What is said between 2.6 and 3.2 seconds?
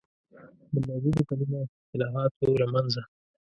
له منځه.